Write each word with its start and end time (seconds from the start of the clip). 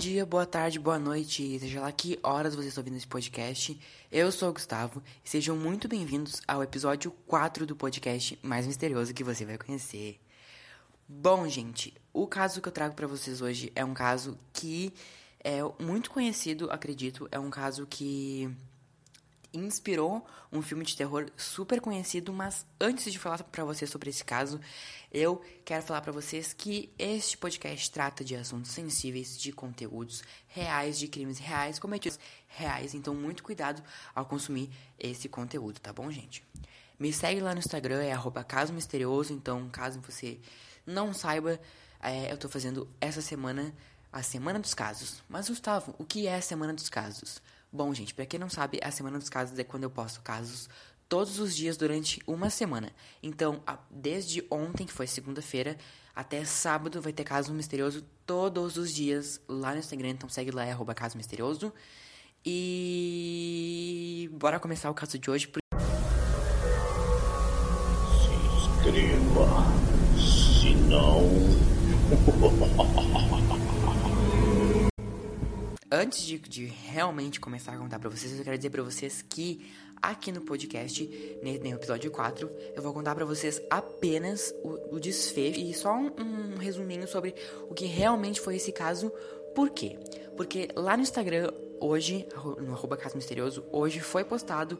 dia, 0.00 0.24
boa 0.24 0.46
tarde, 0.46 0.78
boa 0.78 0.98
noite, 0.98 1.58
seja 1.58 1.78
lá 1.78 1.92
que 1.92 2.18
horas 2.22 2.54
você 2.54 2.68
está 2.68 2.80
ouvindo 2.80 2.96
esse 2.96 3.06
podcast. 3.06 3.78
Eu 4.10 4.32
sou 4.32 4.48
o 4.48 4.52
Gustavo 4.54 5.02
e 5.22 5.28
sejam 5.28 5.54
muito 5.54 5.88
bem-vindos 5.88 6.40
ao 6.48 6.62
episódio 6.62 7.10
4 7.26 7.66
do 7.66 7.76
podcast 7.76 8.38
mais 8.42 8.66
misterioso 8.66 9.12
que 9.12 9.22
você 9.22 9.44
vai 9.44 9.58
conhecer. 9.58 10.18
Bom, 11.06 11.46
gente, 11.46 11.92
o 12.14 12.26
caso 12.26 12.62
que 12.62 12.68
eu 12.68 12.72
trago 12.72 12.94
para 12.94 13.06
vocês 13.06 13.42
hoje 13.42 13.70
é 13.74 13.84
um 13.84 13.92
caso 13.92 14.38
que 14.54 14.90
é 15.44 15.58
muito 15.78 16.10
conhecido, 16.10 16.70
acredito, 16.70 17.28
é 17.30 17.38
um 17.38 17.50
caso 17.50 17.86
que 17.86 18.50
inspirou 19.52 20.26
um 20.52 20.62
filme 20.62 20.84
de 20.84 20.96
terror 20.96 21.30
super 21.36 21.80
conhecido, 21.80 22.32
mas 22.32 22.66
antes 22.80 23.12
de 23.12 23.18
falar 23.18 23.42
para 23.44 23.64
vocês 23.64 23.90
sobre 23.90 24.10
esse 24.10 24.24
caso, 24.24 24.60
eu 25.12 25.40
quero 25.64 25.82
falar 25.82 26.00
para 26.00 26.12
vocês 26.12 26.52
que 26.52 26.92
este 26.98 27.36
podcast 27.36 27.90
trata 27.90 28.24
de 28.24 28.36
assuntos 28.36 28.70
sensíveis, 28.70 29.38
de 29.38 29.52
conteúdos 29.52 30.22
reais, 30.46 30.98
de 30.98 31.08
crimes 31.08 31.38
reais, 31.38 31.78
cometidos 31.78 32.18
reais, 32.46 32.94
então 32.94 33.14
muito 33.14 33.42
cuidado 33.42 33.82
ao 34.14 34.26
consumir 34.26 34.70
esse 34.98 35.28
conteúdo, 35.28 35.80
tá 35.80 35.92
bom, 35.92 36.10
gente? 36.10 36.44
Me 36.98 37.12
segue 37.12 37.40
lá 37.40 37.54
no 37.54 37.60
Instagram, 37.60 38.02
é 38.02 38.12
arroba 38.12 38.44
caso 38.44 38.72
misterioso, 38.72 39.32
então 39.32 39.68
caso 39.70 40.00
você 40.00 40.38
não 40.86 41.14
saiba, 41.14 41.60
é, 42.00 42.32
eu 42.32 42.36
tô 42.36 42.48
fazendo 42.48 42.88
essa 43.00 43.22
semana 43.22 43.74
a 44.12 44.22
Semana 44.22 44.58
dos 44.58 44.74
Casos. 44.74 45.22
Mas, 45.28 45.48
Gustavo, 45.48 45.94
o 45.98 46.04
que 46.04 46.26
é 46.26 46.34
a 46.34 46.42
Semana 46.42 46.74
dos 46.74 46.88
Casos? 46.88 47.40
Bom, 47.72 47.94
gente, 47.94 48.12
para 48.12 48.26
quem 48.26 48.40
não 48.40 48.50
sabe, 48.50 48.80
a 48.82 48.90
Semana 48.90 49.16
dos 49.16 49.28
Casos 49.28 49.56
é 49.56 49.62
quando 49.62 49.84
eu 49.84 49.90
posto 49.90 50.20
casos 50.22 50.68
todos 51.08 51.38
os 51.38 51.54
dias 51.54 51.76
durante 51.76 52.20
uma 52.26 52.50
semana. 52.50 52.92
Então, 53.22 53.62
desde 53.88 54.44
ontem, 54.50 54.84
que 54.84 54.92
foi 54.92 55.06
segunda-feira, 55.06 55.76
até 56.14 56.44
sábado 56.44 57.00
vai 57.00 57.12
ter 57.12 57.22
caso 57.22 57.52
misterioso 57.52 58.04
todos 58.26 58.76
os 58.76 58.92
dias 58.92 59.40
lá 59.48 59.72
no 59.72 59.78
Instagram. 59.78 60.10
Então 60.10 60.28
segue 60.28 60.50
lá, 60.50 60.64
é 60.64 60.72
arroba 60.72 60.94
caso 60.94 61.16
misterioso. 61.16 61.72
E 62.44 64.28
bora 64.32 64.58
começar 64.58 64.90
o 64.90 64.94
caso 64.94 65.16
de 65.16 65.30
hoje. 65.30 65.48
Se 68.18 68.32
inscreva, 68.66 69.64
se 70.18 70.74
não. 70.74 71.20
Antes 75.92 76.22
de, 76.22 76.38
de, 76.38 76.66
realmente 76.66 77.40
começar 77.40 77.72
a 77.72 77.76
contar 77.76 77.98
pra 77.98 78.08
vocês, 78.08 78.38
eu 78.38 78.44
quero 78.44 78.56
dizer 78.56 78.70
pra 78.70 78.80
vocês 78.80 79.22
que 79.28 79.68
aqui 80.00 80.30
no 80.30 80.40
podcast, 80.42 81.04
no 81.42 81.68
episódio 81.68 82.12
4, 82.12 82.48
eu 82.76 82.80
vou 82.80 82.94
contar 82.94 83.12
pra 83.12 83.24
vocês 83.24 83.60
apenas 83.68 84.54
o, 84.62 84.94
o 84.94 85.00
desfecho 85.00 85.58
e 85.58 85.74
só 85.74 85.92
um, 85.92 86.12
um, 86.16 86.56
resuminho 86.58 87.08
sobre 87.08 87.34
o 87.68 87.74
que 87.74 87.86
realmente 87.86 88.40
foi 88.40 88.54
esse 88.54 88.70
caso. 88.70 89.10
Por 89.52 89.70
quê? 89.70 89.98
Porque 90.36 90.68
lá 90.76 90.96
no 90.96 91.02
Instagram, 91.02 91.52
hoje, 91.80 92.24
no 92.60 92.72
arroba 92.72 92.96
caso 92.96 93.16
misterioso, 93.16 93.64
hoje 93.72 93.98
foi 93.98 94.22
postado 94.22 94.78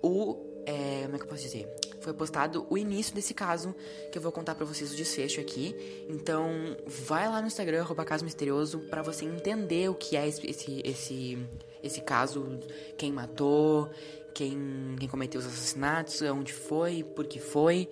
o. 0.00 0.45
É, 0.66 1.02
como 1.04 1.14
é 1.14 1.18
que 1.18 1.24
eu 1.24 1.28
posso 1.28 1.42
dizer? 1.42 1.66
foi 2.06 2.14
postado 2.14 2.64
o 2.70 2.78
início 2.78 3.12
desse 3.12 3.34
caso, 3.34 3.74
que 4.12 4.16
eu 4.16 4.22
vou 4.22 4.30
contar 4.30 4.54
para 4.54 4.64
vocês 4.64 4.92
o 4.92 4.96
desfecho 4.96 5.40
aqui. 5.40 5.74
Então, 6.08 6.76
vai 6.86 7.28
lá 7.28 7.40
no 7.40 7.48
Instagram, 7.48 7.80
arroba 7.80 8.04
caso 8.04 8.24
misterioso, 8.24 8.78
para 8.88 9.02
você 9.02 9.24
entender 9.24 9.90
o 9.90 9.94
que 9.94 10.16
é 10.16 10.28
esse, 10.28 10.48
esse, 10.48 10.82
esse, 10.84 11.38
esse 11.82 12.00
caso, 12.00 12.60
quem 12.96 13.10
matou, 13.10 13.90
quem, 14.32 14.94
quem 15.00 15.08
cometeu 15.08 15.40
os 15.40 15.46
assassinatos, 15.48 16.22
onde 16.22 16.52
foi, 16.52 17.02
por 17.02 17.26
que 17.26 17.40
foi. 17.40 17.88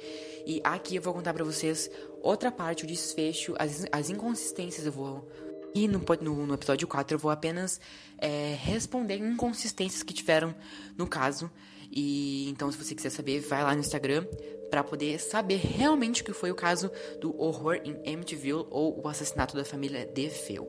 E 0.46 0.60
aqui 0.62 0.94
eu 0.94 1.02
vou 1.02 1.12
contar 1.12 1.34
para 1.34 1.42
vocês 1.42 1.90
outra 2.22 2.52
parte, 2.52 2.84
o 2.84 2.86
desfecho, 2.86 3.52
as, 3.58 3.84
as 3.90 4.10
inconsistências 4.10 4.86
eu 4.86 4.92
vou 4.92 5.28
e 5.74 5.88
no, 5.88 6.00
no, 6.20 6.46
no, 6.46 6.54
episódio 6.54 6.86
4 6.86 7.16
eu 7.16 7.18
vou 7.18 7.32
apenas 7.32 7.80
é, 8.16 8.56
responder 8.60 9.16
inconsistências 9.16 10.04
que 10.04 10.14
tiveram 10.14 10.54
no 10.96 11.04
caso. 11.04 11.50
E 11.94 12.48
então, 12.50 12.70
se 12.72 12.76
você 12.76 12.92
quiser 12.92 13.10
saber, 13.10 13.38
vai 13.40 13.62
lá 13.62 13.72
no 13.72 13.80
Instagram 13.80 14.26
para 14.68 14.82
poder 14.82 15.20
saber 15.20 15.56
realmente 15.56 16.22
o 16.22 16.24
que 16.24 16.32
foi 16.32 16.50
o 16.50 16.54
caso 16.54 16.90
do 17.20 17.40
horror 17.40 17.80
em 17.84 18.12
Amityville 18.12 18.66
ou 18.70 19.00
o 19.00 19.06
assassinato 19.06 19.54
da 19.54 19.64
família 19.64 20.04
DeFeo. 20.04 20.68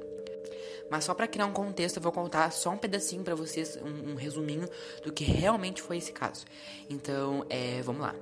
Mas 0.91 1.03
só 1.03 1.15
para 1.15 1.27
criar 1.27 1.47
um 1.47 1.51
contexto, 1.51 1.97
eu 1.97 2.03
vou 2.03 2.11
contar 2.11 2.51
só 2.51 2.69
um 2.69 2.77
pedacinho 2.77 3.23
para 3.23 3.33
vocês, 3.33 3.75
um, 3.77 4.11
um, 4.11 4.15
resuminho 4.15 4.69
do 5.03 5.11
que 5.11 5.23
realmente 5.23 5.81
foi 5.81 5.97
esse 5.97 6.11
caso. 6.11 6.45
Então, 6.87 7.43
é, 7.49 7.81
vamos 7.81 8.03
lá. 8.03 8.13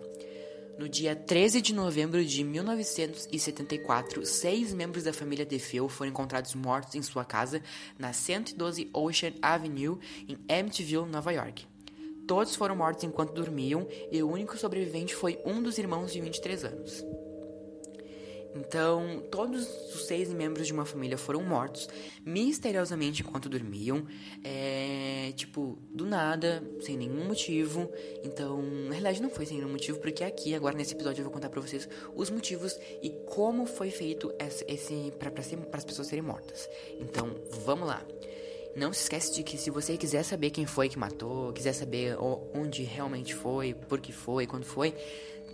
No 0.80 0.88
dia 0.88 1.14
13 1.14 1.62
de 1.62 1.74
novembro 1.74 2.24
de 2.24 2.42
1974, 2.42 4.26
seis 4.26 4.74
membros 4.74 5.04
da 5.04 5.12
família 5.12 5.46
DeFeo 5.46 5.90
foram 5.90 6.12
encontrados 6.12 6.56
mortos 6.56 6.96
em 6.96 7.02
sua 7.02 7.26
casa 7.26 7.62
na 8.00 8.14
112 8.14 8.90
Ocean 8.94 9.34
Avenue, 9.42 10.00
em 10.28 10.38
Amityville, 10.50 11.06
Nova 11.06 11.34
York. 11.34 11.73
Todos 12.28 12.56
foram 12.56 12.76
mortos 12.76 13.04
enquanto 13.04 13.34
dormiam 13.34 13.88
e 14.12 14.22
o 14.24 14.30
único 14.30 14.58
sobrevivente 14.58 15.14
foi 15.16 15.40
um 15.46 15.62
dos 15.62 15.78
irmãos 15.78 16.14
de 16.14 16.22
23 16.22 16.66
anos. 16.66 17.06
Então, 18.56 19.24
todos 19.32 19.68
os 19.94 20.06
seis 20.06 20.32
membros 20.32 20.68
de 20.68 20.74
uma 20.74 20.86
família 20.86 21.18
foram 21.18 21.42
mortos 21.42 21.90
misteriosamente 22.24 23.24
enquanto 23.24 23.50
dormiam, 23.50 24.06
é, 24.44 25.34
tipo, 25.36 25.80
do 25.92 26.06
nada, 26.06 26.64
sem 26.80 26.96
nenhum 26.96 27.26
motivo. 27.26 27.92
Então, 28.24 28.62
na 28.62 28.92
realidade, 28.92 29.22
não 29.22 29.30
foi 29.30 29.46
sem 29.46 29.58
nenhum 29.58 29.72
motivo, 29.72 30.00
porque 30.00 30.24
aqui, 30.24 30.54
agora 30.54 30.78
nesse 30.78 30.94
episódio, 30.94 31.22
eu 31.22 31.26
vou 31.26 31.34
contar 31.34 31.50
pra 31.50 31.62
vocês 31.62 31.90
os 32.16 32.30
motivos 32.30 32.78
e 33.02 33.10
como 33.26 33.66
foi 33.66 33.90
feito 33.90 34.32
esse, 34.40 34.64
esse 34.68 35.12
para 35.18 35.32
as 35.74 35.86
pessoas 35.86 36.08
serem 36.08 36.24
mortas. 36.24 36.70
Então, 37.00 37.36
vamos 37.66 37.88
lá. 37.88 38.06
Não 38.76 38.92
se 38.92 39.04
esquece 39.04 39.34
de 39.34 39.44
que 39.44 39.58
se 39.58 39.70
você 39.70 39.98
quiser 39.98 40.24
saber 40.24 40.50
quem 40.50 40.66
foi 40.66 40.90
que 40.90 40.98
matou, 40.98 41.54
quiser 41.54 41.74
saber 41.74 42.18
onde 42.54 42.84
realmente 42.84 43.36
foi, 43.36 43.74
por 43.74 44.00
que 44.00 44.12
foi, 44.12 44.48
quando 44.48 44.66
foi, 44.66 44.96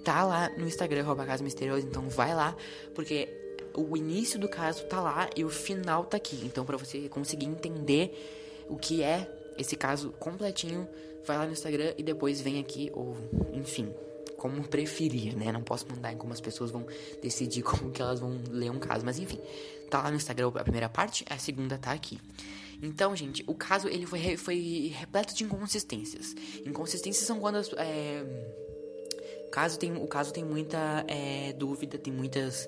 tá 0.04 0.24
lá 0.24 0.50
no 0.58 0.66
Instagram, 0.66 1.04
Rouba 1.04 1.26
Casa 1.26 1.44
Misterioso, 1.44 1.86
então 1.86 2.08
vai 2.08 2.34
lá, 2.34 2.56
porque 2.96 3.28
o 3.76 3.96
início 3.98 4.40
do 4.40 4.48
caso 4.48 4.84
tá 4.86 5.02
lá 5.02 5.30
e 5.36 5.44
o 5.44 5.50
final 5.50 6.06
tá 6.06 6.18
aqui. 6.18 6.40
Então, 6.46 6.66
para 6.66 6.78
você 6.78 7.10
conseguir 7.10 7.46
entender 7.46 8.66
o 8.70 8.78
que 8.78 9.04
é 9.04 9.30
esse 9.58 9.76
caso 9.76 10.12
completinho, 10.20 10.88
vai 11.26 11.38
lá 11.38 11.46
no 11.46 11.52
Instagram 11.52 11.94
e 11.98 12.04
depois 12.04 12.40
vem 12.40 12.60
aqui, 12.60 12.90
ou 12.94 13.18
enfim, 13.54 13.94
como 14.38 14.66
preferir, 14.68 15.36
né? 15.36 15.52
Não 15.52 15.62
posso 15.62 15.86
mandar 15.90 16.16
como 16.16 16.32
as 16.32 16.40
pessoas 16.40 16.72
vão 16.72 16.86
decidir 17.22 17.62
como 17.64 17.92
que 17.92 18.02
elas 18.02 18.20
vão 18.20 18.40
ler 18.50 18.72
um 18.72 18.80
caso, 18.80 19.06
mas 19.06 19.20
enfim, 19.20 19.40
tá 19.90 20.02
lá 20.02 20.10
no 20.10 20.16
Instagram 20.16 20.52
a 20.56 20.64
primeira 20.64 20.88
parte, 20.88 21.26
a 21.30 21.38
segunda 21.38 21.78
tá 21.78 21.92
aqui. 21.92 22.20
Então, 22.82 23.16
gente, 23.16 23.44
o 23.46 23.54
caso 23.54 23.88
ele 23.88 24.06
foi, 24.06 24.38
foi 24.38 24.92
repleto 24.96 25.34
de 25.34 25.44
inconsistências. 25.44 26.34
Inconsistências 26.66 27.26
são 27.26 27.40
quando 27.40 27.58
as, 27.58 27.70
é, 27.74 28.24
caso 29.52 29.78
tem, 29.78 29.96
o 29.96 30.08
caso 30.08 30.32
tem 30.32 30.44
muita 30.44 31.04
é, 31.08 31.54
dúvida, 31.54 31.98
tem 31.98 32.14
muitas. 32.14 32.68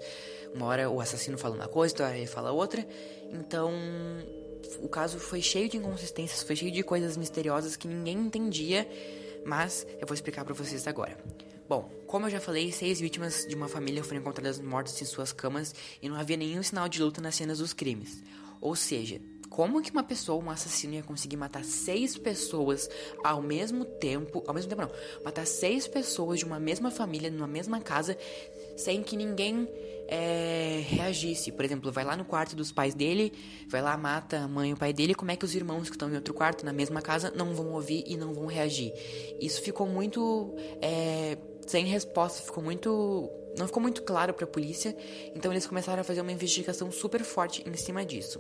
Uma 0.53 0.65
hora 0.65 0.89
o 0.89 0.99
assassino 0.99 1.37
fala 1.37 1.55
uma 1.55 1.67
coisa, 1.67 1.93
outra 1.93 2.17
ele 2.17 2.27
fala 2.27 2.51
outra. 2.51 2.85
Então, 3.31 3.71
o 4.81 4.89
caso 4.89 5.17
foi 5.17 5.41
cheio 5.41 5.69
de 5.69 5.77
inconsistências, 5.77 6.43
foi 6.43 6.55
cheio 6.55 6.71
de 6.71 6.83
coisas 6.83 7.15
misteriosas 7.15 7.75
que 7.75 7.87
ninguém 7.87 8.17
entendia. 8.17 8.87
Mas 9.45 9.87
eu 9.99 10.05
vou 10.05 10.13
explicar 10.13 10.43
para 10.43 10.53
vocês 10.53 10.85
agora. 10.87 11.17
Bom, 11.67 11.89
como 12.05 12.25
eu 12.25 12.29
já 12.29 12.41
falei, 12.41 12.71
seis 12.71 12.99
vítimas 12.99 13.45
de 13.47 13.55
uma 13.55 13.67
família 13.67 14.03
foram 14.03 14.19
encontradas 14.19 14.59
mortas 14.59 15.01
em 15.01 15.05
suas 15.05 15.31
camas 15.31 15.73
e 16.01 16.09
não 16.09 16.17
havia 16.17 16.35
nenhum 16.35 16.61
sinal 16.61 16.89
de 16.89 17.01
luta 17.01 17.21
nas 17.21 17.35
cenas 17.35 17.59
dos 17.59 17.71
crimes. 17.71 18.21
Ou 18.59 18.75
seja, 18.75 19.21
como 19.51 19.81
que 19.81 19.91
uma 19.91 20.01
pessoa, 20.01 20.41
um 20.41 20.49
assassino, 20.49 20.93
ia 20.93 21.03
conseguir 21.03 21.35
matar 21.35 21.65
seis 21.65 22.17
pessoas 22.17 22.89
ao 23.21 23.41
mesmo 23.41 23.83
tempo? 23.83 24.41
Ao 24.47 24.53
mesmo 24.53 24.69
tempo, 24.69 24.81
não. 24.81 24.91
Matar 25.25 25.45
seis 25.45 25.85
pessoas 25.89 26.39
de 26.39 26.45
uma 26.45 26.57
mesma 26.57 26.89
família, 26.89 27.29
numa 27.29 27.47
mesma 27.47 27.81
casa, 27.81 28.17
sem 28.77 29.03
que 29.03 29.17
ninguém 29.17 29.67
é, 30.07 30.81
reagisse. 30.87 31.51
Por 31.51 31.65
exemplo, 31.65 31.91
vai 31.91 32.05
lá 32.05 32.15
no 32.15 32.23
quarto 32.23 32.55
dos 32.55 32.71
pais 32.71 32.95
dele, 32.95 33.33
vai 33.67 33.81
lá, 33.81 33.97
mata 33.97 34.37
a 34.37 34.47
mãe 34.47 34.69
e 34.69 34.73
o 34.73 34.77
pai 34.77 34.93
dele. 34.93 35.13
Como 35.13 35.31
é 35.31 35.35
que 35.35 35.43
os 35.43 35.53
irmãos 35.53 35.89
que 35.89 35.95
estão 35.95 36.09
em 36.09 36.15
outro 36.15 36.33
quarto, 36.33 36.65
na 36.65 36.71
mesma 36.71 37.01
casa, 37.01 37.29
não 37.35 37.53
vão 37.53 37.73
ouvir 37.73 38.05
e 38.07 38.15
não 38.15 38.33
vão 38.33 38.45
reagir? 38.45 38.93
Isso 39.37 39.61
ficou 39.61 39.85
muito. 39.85 40.55
É, 40.81 41.37
sem 41.67 41.85
resposta, 41.85 42.41
ficou 42.41 42.63
muito. 42.63 43.29
Não 43.57 43.67
ficou 43.67 43.81
muito 43.81 44.01
claro 44.03 44.33
para 44.33 44.45
a 44.45 44.47
polícia, 44.47 44.95
então 45.35 45.51
eles 45.51 45.67
começaram 45.67 45.99
a 45.99 46.05
fazer 46.05 46.21
uma 46.21 46.31
investigação 46.31 46.89
super 46.89 47.21
forte 47.21 47.61
em 47.67 47.75
cima 47.75 48.05
disso. 48.05 48.39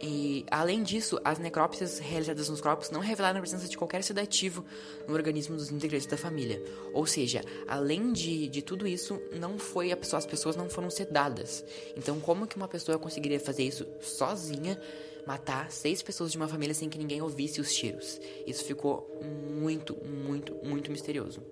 E, 0.00 0.46
além 0.50 0.82
disso, 0.82 1.20
as 1.22 1.38
necrópsias 1.38 1.98
realizadas 1.98 2.48
nos 2.48 2.60
corpos 2.60 2.90
não 2.90 3.00
revelaram 3.00 3.38
a 3.38 3.40
presença 3.42 3.68
de 3.68 3.76
qualquer 3.76 4.02
sedativo 4.02 4.64
no 5.06 5.12
organismo 5.12 5.56
dos 5.56 5.70
integrantes 5.70 6.06
da 6.06 6.16
família. 6.16 6.62
Ou 6.94 7.06
seja, 7.06 7.42
além 7.68 8.10
de, 8.12 8.48
de 8.48 8.62
tudo 8.62 8.86
isso, 8.86 9.20
não 9.38 9.58
foi 9.58 9.94
pessoa, 9.96 10.18
as 10.18 10.26
pessoas 10.26 10.56
não 10.56 10.70
foram 10.70 10.88
sedadas. 10.88 11.62
Então, 11.96 12.18
como 12.18 12.46
que 12.46 12.56
uma 12.56 12.66
pessoa 12.66 12.98
conseguiria 12.98 13.38
fazer 13.38 13.64
isso 13.64 13.86
sozinha, 14.00 14.80
matar 15.26 15.70
seis 15.70 16.00
pessoas 16.00 16.32
de 16.32 16.38
uma 16.38 16.48
família 16.48 16.74
sem 16.74 16.88
que 16.88 16.96
ninguém 16.96 17.20
ouvisse 17.20 17.60
os 17.60 17.74
tiros? 17.74 18.18
Isso 18.46 18.64
ficou 18.64 19.20
muito, 19.50 19.94
muito, 20.04 20.54
muito 20.64 20.90
misterioso. 20.90 21.42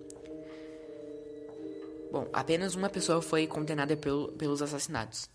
Bom, 2.11 2.27
apenas 2.33 2.75
uma 2.75 2.89
pessoa 2.89 3.21
foi 3.21 3.47
condenada 3.47 3.95
pelo, 3.95 4.33
pelos 4.33 4.63
assassinatos. 4.63 5.29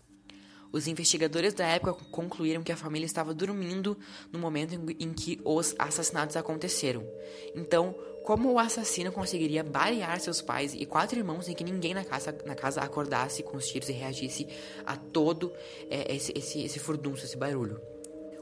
Os 0.74 0.88
investigadores 0.88 1.54
da 1.54 1.64
época 1.64 1.94
concluíram 2.10 2.60
que 2.60 2.72
a 2.72 2.76
família 2.76 3.06
estava 3.06 3.32
dormindo 3.32 3.96
no 4.32 4.40
momento 4.40 4.74
em 4.98 5.12
que 5.12 5.40
os 5.44 5.72
assassinatos 5.78 6.34
aconteceram. 6.34 7.06
Então, 7.54 7.94
como 8.24 8.50
o 8.50 8.58
assassino 8.58 9.12
conseguiria 9.12 9.62
balear 9.62 10.18
seus 10.18 10.42
pais 10.42 10.74
e 10.74 10.84
quatro 10.84 11.16
irmãos 11.16 11.44
sem 11.44 11.54
que 11.54 11.62
ninguém 11.62 11.94
na 11.94 12.04
casa, 12.04 12.36
na 12.44 12.56
casa 12.56 12.80
acordasse 12.80 13.44
com 13.44 13.56
os 13.56 13.68
tiros 13.68 13.88
e 13.88 13.92
reagisse 13.92 14.48
a 14.84 14.96
todo 14.96 15.52
é, 15.88 16.12
esse, 16.12 16.32
esse, 16.36 16.64
esse 16.64 16.80
furdunço, 16.80 17.24
esse 17.24 17.36
barulho? 17.36 17.80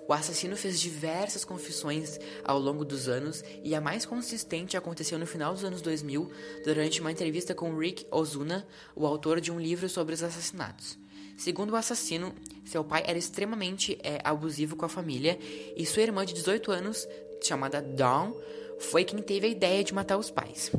O 0.08 0.14
assassino 0.14 0.56
fez 0.56 0.81
diversas 0.81 1.44
confissões 1.44 2.19
ao 2.43 2.58
longo 2.58 2.82
dos 2.82 3.11
anos 3.11 3.44
e 3.62 3.75
a 3.75 3.81
mais 3.81 4.06
consistente 4.06 4.75
aconteceu 4.75 5.19
no 5.19 5.26
final 5.26 5.52
dos 5.52 5.64
anos 5.64 5.82
2000, 5.82 6.31
durante 6.64 7.02
uma 7.02 7.12
entrevista 7.12 7.55
com 7.55 7.76
Rick 7.76 8.06
Ozuna, 8.11 8.67
o 8.96 9.06
autor 9.06 9.38
de 9.38 9.52
um 9.52 9.61
livro 9.61 9.87
sobre 9.87 10.14
os 10.14 10.23
assassinatos. 10.23 11.01
Segundo 11.42 11.70
o 11.72 11.76
assassino, 11.76 12.32
seu 12.64 12.84
pai 12.84 13.02
era 13.04 13.18
extremamente 13.18 13.98
é, 14.04 14.20
abusivo 14.22 14.76
com 14.76 14.84
a 14.84 14.88
família 14.88 15.36
e 15.76 15.84
sua 15.84 16.04
irmã 16.04 16.24
de 16.24 16.34
18 16.34 16.70
anos, 16.70 17.08
chamada 17.42 17.82
Dawn, 17.82 18.32
foi 18.78 19.02
quem 19.02 19.18
teve 19.18 19.48
a 19.48 19.50
ideia 19.50 19.82
de 19.82 19.92
matar 19.92 20.16
os 20.18 20.30
pais. 20.30 20.70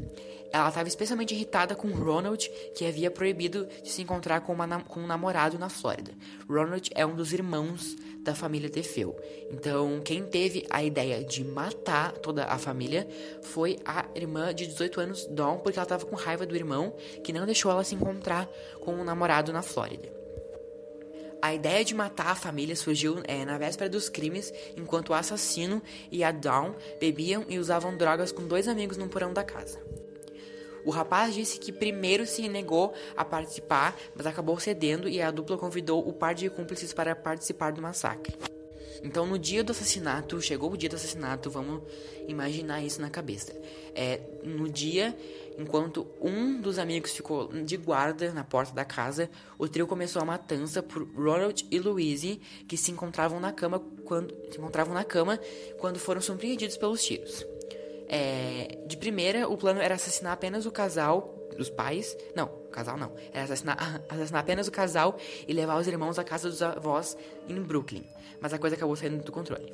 Ela 0.53 0.69
estava 0.69 0.87
especialmente 0.87 1.33
irritada 1.33 1.75
com 1.75 1.89
Ronald, 1.89 2.49
que 2.77 2.85
havia 2.85 3.11
proibido 3.11 3.67
de 3.83 3.89
se 3.89 4.01
encontrar 4.01 4.39
com, 4.39 4.53
uma, 4.53 4.79
com 4.79 5.01
um 5.01 5.05
namorado 5.05 5.59
na 5.59 5.67
Flórida. 5.67 6.13
Ronald 6.47 6.89
é 6.95 7.05
um 7.05 7.13
dos 7.13 7.33
irmãos 7.33 7.97
da 8.21 8.33
família 8.33 8.69
Defeu. 8.69 9.19
Então, 9.51 9.99
quem 9.99 10.23
teve 10.23 10.65
a 10.69 10.81
ideia 10.81 11.25
de 11.25 11.43
matar 11.43 12.13
toda 12.13 12.45
a 12.45 12.57
família 12.57 13.05
foi 13.41 13.79
a 13.83 14.05
irmã 14.15 14.55
de 14.55 14.65
18 14.67 15.01
anos, 15.01 15.25
Dawn, 15.25 15.57
porque 15.57 15.77
ela 15.77 15.83
estava 15.83 16.05
com 16.05 16.15
raiva 16.15 16.45
do 16.45 16.55
irmão, 16.55 16.95
que 17.21 17.33
não 17.33 17.45
deixou 17.45 17.69
ela 17.69 17.83
se 17.83 17.95
encontrar 17.95 18.47
com 18.79 18.93
um 18.93 19.03
namorado 19.03 19.51
na 19.51 19.61
Flórida. 19.61 20.22
A 21.43 21.53
ideia 21.53 21.83
de 21.83 21.93
matar 21.93 22.27
a 22.27 22.35
família 22.35 22.73
surgiu 22.73 23.21
é, 23.25 23.43
na 23.43 23.57
véspera 23.57 23.89
dos 23.89 24.07
crimes, 24.07 24.53
enquanto 24.77 25.09
o 25.09 25.13
assassino 25.13 25.83
e 26.09 26.23
a 26.23 26.31
Dawn 26.31 26.73
bebiam 27.01 27.43
e 27.49 27.59
usavam 27.59 27.97
drogas 27.97 28.31
com 28.31 28.47
dois 28.47 28.65
amigos 28.65 28.95
no 28.95 29.09
porão 29.09 29.33
da 29.33 29.43
casa. 29.43 29.77
O 30.85 30.89
rapaz 30.89 31.33
disse 31.33 31.59
que 31.59 31.73
primeiro 31.73 32.25
se 32.25 32.47
negou 32.47 32.93
a 33.13 33.25
participar, 33.25 33.93
mas 34.15 34.25
acabou 34.25 34.57
cedendo 34.57 35.09
e 35.09 35.21
a 35.21 35.31
dupla 35.31 35.57
convidou 35.57 36.07
o 36.07 36.13
par 36.13 36.33
de 36.33 36.49
cúmplices 36.49 36.93
para 36.93 37.13
participar 37.13 37.73
do 37.73 37.81
massacre. 37.81 38.33
Então, 39.01 39.25
no 39.25 39.39
dia 39.39 39.63
do 39.63 39.71
assassinato, 39.71 40.41
chegou 40.41 40.71
o 40.71 40.77
dia 40.77 40.89
do 40.89 40.95
assassinato, 40.95 41.49
vamos 41.49 41.81
imaginar 42.27 42.83
isso 42.83 43.01
na 43.01 43.09
cabeça. 43.09 43.53
É, 43.95 44.19
no 44.43 44.69
dia, 44.69 45.15
enquanto 45.57 46.07
um 46.21 46.59
dos 46.59 46.77
amigos 46.77 47.11
ficou 47.11 47.47
de 47.47 47.77
guarda 47.77 48.31
na 48.31 48.43
porta 48.43 48.73
da 48.73 48.85
casa, 48.85 49.29
o 49.57 49.67
trio 49.67 49.87
começou 49.87 50.21
a 50.21 50.25
matança 50.25 50.81
por 50.83 51.03
Ronald 51.15 51.65
e 51.69 51.79
Louise, 51.79 52.39
que 52.67 52.77
se 52.77 52.91
encontravam 52.91 53.39
na 53.39 53.51
cama 53.51 53.79
quando 54.05 54.33
se 54.51 54.57
encontravam 54.57 54.93
na 54.93 55.03
cama 55.03 55.39
quando 55.79 55.97
foram 55.97 56.21
surpreendidos 56.21 56.77
pelos 56.77 57.03
tiros. 57.03 57.45
É, 58.07 58.79
de 58.85 58.97
primeira, 58.97 59.47
o 59.47 59.57
plano 59.57 59.81
era 59.81 59.95
assassinar 59.95 60.33
apenas 60.33 60.65
o 60.65 60.71
casal 60.71 61.49
dos 61.57 61.69
pais. 61.69 62.15
Não, 62.35 62.62
casal 62.73 62.97
não. 62.97 63.11
Era 63.31 63.43
assassinar, 63.43 64.01
assassinar 64.09 64.41
apenas 64.41 64.67
o 64.67 64.71
casal 64.71 65.17
e 65.47 65.53
levar 65.53 65.79
os 65.79 65.87
irmãos 65.87 66.19
à 66.19 66.23
casa 66.23 66.49
dos 66.49 66.61
avós 66.61 67.17
em 67.47 67.61
Brooklyn. 67.61 68.03
Mas 68.41 68.53
a 68.53 68.59
coisa 68.59 68.75
acabou 68.75 68.95
saindo 68.95 69.23
do 69.23 69.31
controle. 69.31 69.71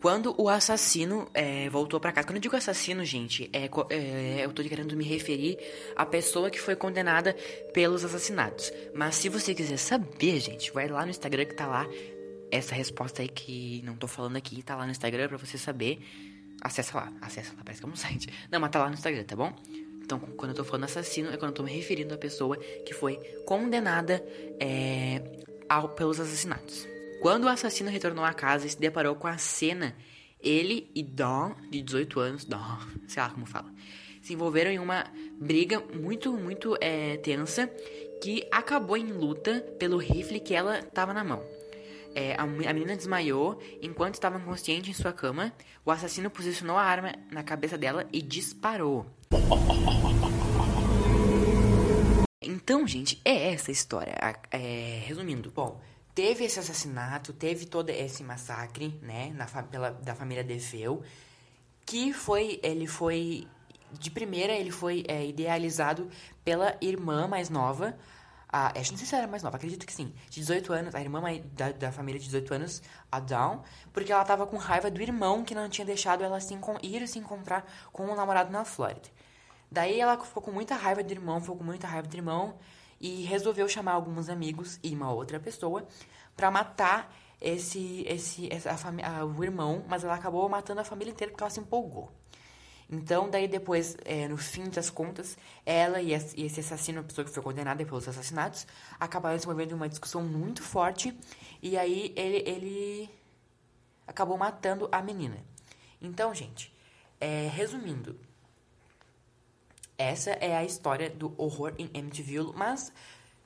Quando 0.00 0.34
o 0.38 0.48
assassino 0.48 1.28
é, 1.34 1.68
voltou 1.68 2.00
para 2.00 2.10
casa, 2.10 2.26
quando 2.26 2.36
eu 2.36 2.40
digo 2.40 2.56
assassino, 2.56 3.04
gente, 3.04 3.50
é, 3.52 3.68
é, 3.94 4.44
eu 4.44 4.52
tô 4.52 4.62
querendo 4.62 4.96
me 4.96 5.04
referir 5.04 5.58
à 5.94 6.06
pessoa 6.06 6.48
que 6.48 6.58
foi 6.58 6.74
condenada 6.74 7.36
pelos 7.74 8.02
assassinatos. 8.02 8.72
Mas 8.94 9.16
se 9.16 9.28
você 9.28 9.54
quiser 9.54 9.76
saber, 9.76 10.40
gente, 10.40 10.72
vai 10.72 10.88
lá 10.88 11.04
no 11.04 11.10
Instagram 11.10 11.44
que 11.44 11.54
tá 11.54 11.66
lá 11.66 11.86
essa 12.50 12.74
resposta 12.74 13.20
aí 13.20 13.28
que 13.28 13.82
não 13.84 13.94
tô 13.94 14.06
falando 14.06 14.36
aqui, 14.36 14.62
tá 14.62 14.74
lá 14.74 14.86
no 14.86 14.90
Instagram 14.90 15.28
para 15.28 15.36
você 15.36 15.58
saber. 15.58 15.98
Acessa 16.62 16.96
lá, 16.96 17.12
acessa 17.20 17.52
lá, 17.56 17.62
parece 17.62 17.82
que 17.82 17.86
é 17.86 17.90
um 17.90 17.96
site. 17.96 18.28
Não, 18.50 18.58
mas 18.58 18.70
tá 18.70 18.78
lá 18.78 18.88
no 18.88 18.94
Instagram, 18.94 19.24
tá 19.24 19.36
bom? 19.36 19.54
Então, 20.02 20.18
quando 20.18 20.52
eu 20.52 20.56
tô 20.56 20.64
falando 20.64 20.84
assassino, 20.84 21.30
é 21.30 21.36
quando 21.36 21.50
eu 21.50 21.54
tô 21.54 21.62
me 21.62 21.70
referindo 21.70 22.14
à 22.14 22.18
pessoa 22.18 22.56
que 22.56 22.94
foi 22.94 23.16
condenada 23.46 24.24
é, 24.58 25.22
ao, 25.68 25.90
pelos 25.90 26.18
assassinatos. 26.18 26.88
Quando 27.20 27.44
o 27.44 27.48
assassino 27.48 27.90
retornou 27.90 28.24
à 28.24 28.32
casa 28.32 28.66
e 28.66 28.70
se 28.70 28.80
deparou 28.80 29.14
com 29.14 29.26
a 29.26 29.36
cena, 29.36 29.94
ele 30.40 30.90
e 30.94 31.02
Dawn, 31.02 31.54
de 31.70 31.82
18 31.82 32.18
anos, 32.18 32.44
Dawn, 32.46 32.78
sei 33.06 33.22
lá 33.22 33.28
como 33.28 33.44
fala, 33.44 33.70
se 34.22 34.32
envolveram 34.32 34.70
em 34.70 34.78
uma 34.78 35.04
briga 35.38 35.80
muito, 35.94 36.32
muito 36.32 36.78
é, 36.80 37.18
tensa 37.18 37.66
que 38.22 38.46
acabou 38.50 38.96
em 38.96 39.12
luta 39.12 39.60
pelo 39.78 39.98
rifle 39.98 40.40
que 40.40 40.54
ela 40.54 40.78
estava 40.78 41.12
na 41.12 41.22
mão. 41.22 41.42
É, 42.14 42.34
a, 42.36 42.42
a, 42.42 42.46
menina 42.46 42.96
desmaiou 42.96 43.60
enquanto 43.82 44.14
estava 44.14 44.38
inconsciente 44.38 44.90
em 44.90 44.94
sua 44.94 45.12
cama. 45.12 45.52
O 45.84 45.90
assassino 45.90 46.30
posicionou 46.30 46.76
a 46.76 46.82
arma 46.82 47.14
na 47.30 47.42
cabeça 47.42 47.76
dela 47.76 48.06
e 48.12 48.22
disparou. 48.22 49.06
Então, 52.42 52.86
gente, 52.86 53.20
é 53.24 53.52
essa 53.52 53.70
a 53.70 53.72
história. 53.72 54.14
É, 54.50 55.02
resumindo, 55.04 55.50
bom, 55.50 55.80
teve 56.14 56.44
esse 56.44 56.58
assassinato, 56.58 57.32
teve 57.32 57.66
todo 57.66 57.90
esse 57.90 58.22
massacre, 58.22 58.98
né, 59.02 59.32
na, 59.34 59.46
pela, 59.62 59.90
da 59.90 60.14
família 60.14 60.44
Defeu, 60.44 61.02
que 61.86 62.12
foi, 62.12 62.60
ele 62.62 62.86
foi, 62.86 63.46
de 63.92 64.10
primeira 64.10 64.52
ele 64.52 64.70
foi 64.70 65.04
é, 65.08 65.26
idealizado 65.26 66.08
pela 66.44 66.76
irmã 66.80 67.26
mais 67.26 67.48
nova, 67.48 67.96
a, 68.52 68.72
não 68.74 68.84
sei 68.84 68.96
se 68.96 69.14
ela 69.14 69.22
era 69.22 69.30
mais 69.30 69.44
nova, 69.44 69.56
acredito 69.56 69.86
que 69.86 69.92
sim, 69.92 70.12
de 70.28 70.40
18 70.40 70.72
anos, 70.72 70.94
a 70.94 71.00
irmã 71.00 71.22
da, 71.52 71.70
da 71.70 71.92
família 71.92 72.18
de 72.18 72.26
18 72.26 72.54
anos, 72.54 72.82
a 73.10 73.20
Dawn, 73.20 73.60
porque 73.92 74.12
ela 74.12 74.24
tava 74.24 74.46
com 74.46 74.56
raiva 74.56 74.90
do 74.90 75.00
irmão 75.00 75.44
que 75.44 75.54
não 75.54 75.68
tinha 75.68 75.84
deixado 75.84 76.24
ela 76.24 76.40
se 76.40 76.58
ir 76.82 77.06
se 77.06 77.18
encontrar 77.18 77.64
com 77.92 78.06
um 78.06 78.14
namorado 78.16 78.50
na 78.50 78.64
Flórida. 78.64 79.08
Daí 79.70 80.00
ela 80.00 80.18
ficou 80.18 80.42
com 80.42 80.50
muita 80.50 80.74
raiva 80.74 81.00
do 81.02 81.12
irmão, 81.12 81.40
ficou 81.40 81.56
com 81.56 81.62
muita 81.62 81.86
raiva 81.86 82.08
do 82.08 82.16
irmão, 82.16 82.56
e 83.00 83.22
resolveu 83.22 83.68
chamar 83.68 83.92
alguns 83.92 84.28
amigos 84.28 84.78
e 84.82 84.94
uma 84.94 85.12
outra 85.12 85.40
pessoa 85.40 85.86
para 86.36 86.50
matar 86.50 87.14
esse, 87.40 88.04
esse, 88.06 88.48
essa, 88.52 88.88
a, 89.02 89.24
o 89.24 89.42
irmão, 89.42 89.84
mas 89.88 90.04
ela 90.04 90.14
acabou 90.14 90.48
matando 90.48 90.80
a 90.80 90.84
família 90.84 91.10
inteira 91.10 91.32
porque 91.32 91.42
ela 91.42 91.50
se 91.50 91.60
empolgou. 91.60 92.12
Então, 92.92 93.30
daí 93.30 93.46
depois, 93.46 93.96
é, 94.04 94.26
no 94.26 94.36
fim 94.36 94.68
das 94.68 94.90
contas, 94.90 95.38
ela 95.64 96.02
e 96.02 96.12
esse 96.12 96.58
assassino, 96.58 97.00
a 97.00 97.04
pessoa 97.04 97.24
que 97.24 97.30
foi 97.30 97.42
condenada 97.42 97.84
pelos 97.84 98.08
assassinatos, 98.08 98.66
acabaram 98.98 99.38
se 99.38 99.44
envolvendo 99.44 99.70
em 99.70 99.74
uma 99.74 99.88
discussão 99.88 100.22
muito 100.22 100.60
forte. 100.60 101.16
E 101.62 101.78
aí 101.78 102.12
ele, 102.16 102.42
ele 102.44 103.10
acabou 104.08 104.36
matando 104.36 104.88
a 104.90 105.00
menina. 105.00 105.36
Então, 106.02 106.34
gente, 106.34 106.74
é, 107.20 107.48
resumindo, 107.52 108.18
essa 110.00 110.30
é 110.30 110.56
a 110.56 110.64
história 110.64 111.10
do 111.10 111.34
horror 111.36 111.74
em 111.78 111.90
Amityville, 111.94 112.52
mas 112.54 112.90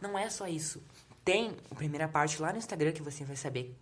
não 0.01 0.17
é 0.17 0.31
só 0.31 0.47
isso. 0.47 0.81
Tem 1.25 1.57
a 1.69 1.75
primeira 1.75 2.07
parte 2.07 2.41
lá 2.41 2.53
no 2.53 2.59
Instagram 2.59 2.93
que 2.93 3.03
você 3.03 3.25
vai 3.25 3.35
saber 3.35 3.77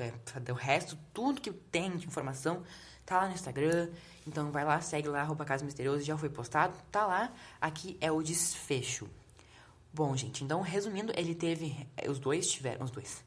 é, 0.00 0.52
o 0.52 0.54
resto, 0.54 0.98
tudo 1.14 1.40
que 1.40 1.52
tem 1.52 1.96
de 1.96 2.06
informação 2.06 2.64
tá 3.04 3.18
lá 3.18 3.28
no 3.28 3.34
Instagram. 3.34 3.88
Então 4.26 4.50
vai 4.50 4.64
lá, 4.64 4.80
segue 4.80 5.08
lá, 5.08 5.20
arroba 5.20 5.44
Caso 5.44 5.64
Misterioso, 5.64 6.02
já 6.02 6.18
foi 6.18 6.28
postado, 6.28 6.76
tá 6.90 7.06
lá. 7.06 7.32
Aqui 7.60 7.96
é 8.00 8.10
o 8.10 8.20
desfecho. 8.20 9.08
Bom, 9.94 10.16
gente, 10.16 10.42
então 10.42 10.60
resumindo, 10.62 11.12
ele 11.16 11.36
teve. 11.36 11.86
Os 12.08 12.18
dois 12.18 12.50
tiveram. 12.50 12.84
Os 12.84 12.90
dois. 12.90 13.24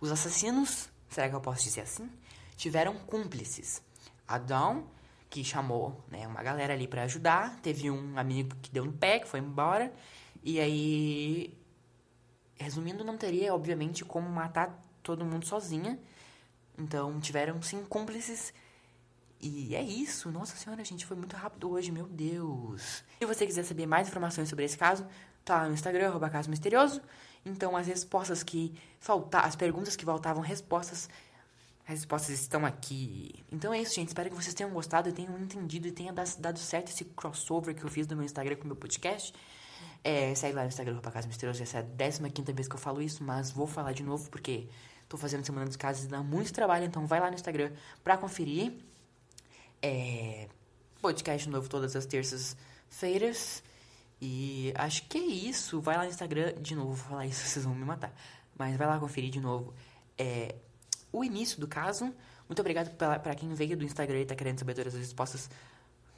Os 0.00 0.10
assassinos, 0.10 0.88
será 1.08 1.28
que 1.28 1.36
eu 1.36 1.40
posso 1.40 1.62
dizer 1.62 1.82
assim? 1.82 2.10
Tiveram 2.56 2.94
cúmplices. 2.94 3.80
A 4.26 4.38
Dawn 4.38 4.82
que 5.32 5.42
chamou 5.42 6.04
né, 6.10 6.28
uma 6.28 6.42
galera 6.42 6.74
ali 6.74 6.86
para 6.86 7.04
ajudar. 7.04 7.58
Teve 7.62 7.90
um 7.90 8.18
amigo 8.18 8.54
que 8.60 8.70
deu 8.70 8.84
no 8.84 8.92
pé, 8.92 9.18
que 9.18 9.26
foi 9.26 9.40
embora. 9.40 9.90
E 10.44 10.60
aí, 10.60 11.58
resumindo, 12.54 13.02
não 13.02 13.16
teria, 13.16 13.54
obviamente, 13.54 14.04
como 14.04 14.28
matar 14.28 14.78
todo 15.02 15.24
mundo 15.24 15.46
sozinha. 15.46 15.98
Então, 16.78 17.18
tiveram 17.18 17.62
sim 17.62 17.82
cúmplices. 17.86 18.52
E 19.40 19.74
é 19.74 19.80
isso. 19.82 20.30
Nossa 20.30 20.54
senhora, 20.54 20.84
gente, 20.84 21.06
foi 21.06 21.16
muito 21.16 21.34
rápido 21.34 21.70
hoje, 21.70 21.90
meu 21.90 22.06
Deus. 22.06 23.02
Se 23.18 23.24
você 23.24 23.46
quiser 23.46 23.62
saber 23.64 23.86
mais 23.86 24.08
informações 24.08 24.50
sobre 24.50 24.66
esse 24.66 24.76
caso, 24.76 25.06
tá 25.42 25.62
lá 25.62 25.66
no 25.66 25.72
Instagram, 25.72 26.08
arroba 26.08 26.28
caso 26.28 26.50
misterioso. 26.50 27.00
Então, 27.42 27.74
as 27.74 27.86
respostas 27.86 28.42
que 28.42 28.74
faltavam, 29.00 29.48
as 29.48 29.56
perguntas 29.56 29.96
que 29.96 30.04
faltavam 30.04 30.42
respostas 30.42 31.08
As 31.86 31.94
respostas 31.94 32.40
estão 32.40 32.64
aqui. 32.64 33.34
Então 33.50 33.72
é 33.74 33.80
isso, 33.80 33.94
gente. 33.94 34.08
Espero 34.08 34.30
que 34.30 34.36
vocês 34.36 34.54
tenham 34.54 34.70
gostado 34.70 35.08
e 35.08 35.12
tenham 35.12 35.36
entendido 35.38 35.88
e 35.88 35.92
tenha 35.92 36.12
dado 36.12 36.58
certo 36.58 36.90
esse 36.90 37.04
crossover 37.04 37.74
que 37.74 37.82
eu 37.84 37.90
fiz 37.90 38.06
no 38.06 38.16
meu 38.16 38.24
Instagram 38.24 38.56
com 38.56 38.64
o 38.64 38.66
meu 38.68 38.76
podcast. 38.76 39.34
É, 40.04 40.34
segue 40.34 40.54
lá 40.54 40.62
no 40.62 40.68
Instagram 40.68 40.94
Roupa 40.94 41.10
Casa 41.10 41.26
Misteriosa. 41.26 41.62
Essa 41.62 41.78
é 41.78 41.80
a 41.80 42.30
15 42.30 42.52
vez 42.52 42.68
que 42.68 42.74
eu 42.74 42.78
falo 42.78 43.02
isso, 43.02 43.22
mas 43.22 43.50
vou 43.50 43.66
falar 43.66 43.92
de 43.92 44.02
novo 44.02 44.28
porque 44.30 44.68
tô 45.08 45.16
fazendo 45.16 45.44
Semana 45.44 45.66
dos 45.66 45.76
Casos 45.76 46.04
e 46.04 46.08
dá 46.08 46.22
muito 46.22 46.52
trabalho. 46.52 46.84
Então 46.84 47.06
vai 47.06 47.20
lá 47.20 47.28
no 47.28 47.34
Instagram 47.34 47.72
pra 48.02 48.16
conferir. 48.16 48.72
É, 49.80 50.48
podcast 51.00 51.48
novo 51.48 51.68
todas 51.68 51.96
as 51.96 52.06
terças-feiras. 52.06 53.62
E 54.20 54.72
acho 54.76 55.06
que 55.08 55.18
é 55.18 55.20
isso. 55.20 55.80
Vai 55.80 55.96
lá 55.96 56.04
no 56.04 56.10
Instagram. 56.10 56.54
De 56.60 56.76
novo, 56.76 56.94
vou 56.94 57.08
falar 57.08 57.26
isso, 57.26 57.42
vocês 57.46 57.64
vão 57.64 57.74
me 57.74 57.84
matar. 57.84 58.14
Mas 58.56 58.76
vai 58.76 58.86
lá 58.86 58.98
conferir 58.98 59.30
de 59.30 59.40
novo. 59.40 59.74
É, 60.16 60.54
o 61.12 61.22
início 61.22 61.60
do 61.60 61.68
caso. 61.68 62.12
Muito 62.48 62.60
obrigado 62.60 62.94
para 62.96 63.34
quem 63.34 63.52
veio 63.54 63.76
do 63.76 63.84
Instagram 63.84 64.20
e 64.20 64.26
tá 64.26 64.34
querendo 64.34 64.58
saber 64.58 64.74
todas 64.74 64.94
as 64.94 65.00
respostas 65.00 65.50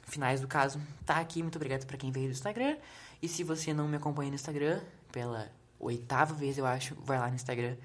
finais 0.03 0.41
do 0.41 0.47
caso. 0.47 0.79
Tá 1.05 1.17
aqui, 1.17 1.41
muito 1.41 1.57
obrigado 1.57 1.85
para 1.85 1.97
quem 1.97 2.11
veio 2.11 2.27
do 2.27 2.33
Instagram. 2.33 2.77
E 3.21 3.27
se 3.27 3.43
você 3.43 3.73
não 3.73 3.87
me 3.87 3.97
acompanha 3.97 4.29
no 4.29 4.35
Instagram, 4.35 4.81
pela 5.11 5.51
oitava 5.79 6.33
vez 6.33 6.57
eu 6.57 6.65
acho, 6.65 6.95
vai 6.95 7.19
lá 7.19 7.27
no 7.27 7.35
Instagram, 7.35 7.75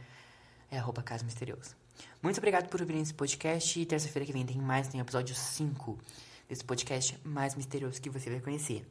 é 0.70 0.78
arroba 0.78 1.02
Caso 1.02 1.24
Misterioso. 1.24 1.76
Muito 2.22 2.38
obrigado 2.38 2.68
por 2.68 2.80
ouvir 2.80 2.96
esse 2.96 3.12
podcast 3.12 3.78
e 3.78 3.84
terça-feira 3.84 4.24
que 4.26 4.32
vem 4.32 4.46
tem 4.46 4.58
mais, 4.58 4.88
tem 4.88 5.00
episódio 5.00 5.34
5 5.34 5.98
desse 6.48 6.64
podcast 6.64 7.18
mais 7.24 7.54
misterioso 7.54 8.00
que 8.00 8.10
você 8.10 8.30
vai 8.30 8.40
conhecer. 8.40 8.86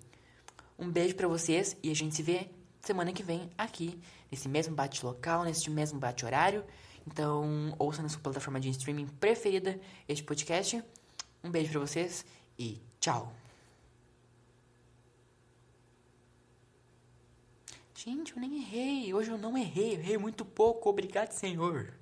Um 0.78 0.90
beijo 0.90 1.16
para 1.16 1.28
vocês 1.28 1.76
e 1.84 1.92
a 1.92 1.96
gente 1.96 2.16
se 2.16 2.24
vê 2.24 2.50
semana 2.82 3.12
que 3.12 3.22
vem 3.22 3.50
aqui, 3.58 4.00
nesse 4.32 4.48
mesmo 4.48 4.76
bate 4.76 5.06
local, 5.06 5.44
nesse 5.44 5.70
mesmo 5.70 6.00
bate 6.00 6.26
horário. 6.26 6.64
Então, 7.12 7.74
ouça 7.80 8.04
na 8.04 8.10
sua 8.10 8.22
plataforma 8.22 8.60
de 8.60 8.70
streaming 8.70 9.08
preferida 9.08 9.80
este 10.08 10.24
podcast. 10.24 10.84
Um 11.44 11.50
beijo 11.50 11.72
para 11.72 11.80
vocês 11.80 12.24
e 12.58 12.80
tchau. 13.00 13.34
Gente, 17.96 18.34
eu 18.34 18.39
nem 18.39 18.58
errei. 18.60 19.12
Hoje 19.12 19.32
eu 19.32 19.39
não 19.39 19.58
errei. 19.58 19.94
Errei 19.94 20.20
muito 20.20 20.46
pouco. 20.46 20.88
Obrigado, 20.88 21.32
Senhor. 21.32 21.99